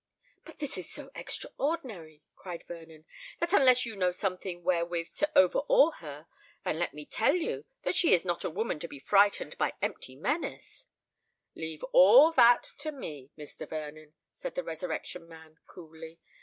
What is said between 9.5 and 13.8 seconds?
by empty menace——" "Leave all that to me, Mr.